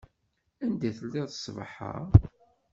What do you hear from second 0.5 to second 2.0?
Anda i telliḍ ṣṣbeḥ-a?